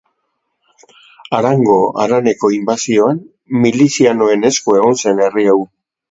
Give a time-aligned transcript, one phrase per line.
[1.39, 3.19] Arango haraneko inbasioan
[3.65, 5.59] milizianoen esku egon zen herri hau.